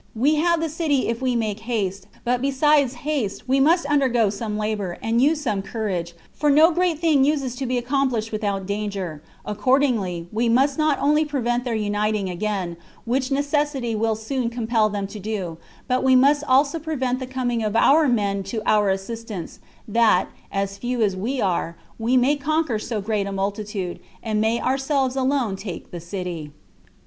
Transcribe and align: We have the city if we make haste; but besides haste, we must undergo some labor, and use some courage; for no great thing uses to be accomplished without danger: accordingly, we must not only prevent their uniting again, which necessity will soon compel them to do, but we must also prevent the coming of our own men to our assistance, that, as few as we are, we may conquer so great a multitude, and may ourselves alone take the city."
We 0.15 0.37
have 0.37 0.59
the 0.61 0.67
city 0.67 1.09
if 1.09 1.21
we 1.21 1.35
make 1.35 1.59
haste; 1.59 2.07
but 2.23 2.41
besides 2.41 2.95
haste, 3.05 3.47
we 3.47 3.59
must 3.59 3.85
undergo 3.85 4.31
some 4.31 4.57
labor, 4.57 4.97
and 4.99 5.21
use 5.21 5.41
some 5.41 5.61
courage; 5.61 6.15
for 6.33 6.49
no 6.49 6.71
great 6.71 6.97
thing 6.97 7.23
uses 7.23 7.55
to 7.57 7.67
be 7.67 7.77
accomplished 7.77 8.31
without 8.31 8.65
danger: 8.65 9.21
accordingly, 9.45 10.27
we 10.31 10.49
must 10.49 10.79
not 10.79 10.97
only 10.99 11.23
prevent 11.23 11.65
their 11.65 11.75
uniting 11.75 12.31
again, 12.31 12.77
which 13.05 13.29
necessity 13.29 13.93
will 13.93 14.15
soon 14.15 14.49
compel 14.49 14.89
them 14.89 15.05
to 15.05 15.19
do, 15.19 15.59
but 15.87 16.03
we 16.03 16.15
must 16.15 16.43
also 16.45 16.79
prevent 16.79 17.19
the 17.19 17.27
coming 17.27 17.61
of 17.61 17.75
our 17.75 18.05
own 18.05 18.15
men 18.15 18.41
to 18.41 18.63
our 18.65 18.89
assistance, 18.89 19.59
that, 19.87 20.29
as 20.51 20.79
few 20.79 21.03
as 21.03 21.15
we 21.15 21.39
are, 21.39 21.77
we 21.99 22.17
may 22.17 22.35
conquer 22.35 22.79
so 22.79 23.01
great 23.01 23.27
a 23.27 23.31
multitude, 23.31 23.99
and 24.23 24.41
may 24.41 24.59
ourselves 24.59 25.15
alone 25.15 25.55
take 25.55 25.91
the 25.91 25.99
city." 26.01 26.51